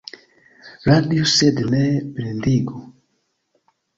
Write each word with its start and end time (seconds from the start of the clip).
Radiu 0.87 1.27
sed 1.33 1.61
ne 1.73 1.83
blindigu. 2.15 2.81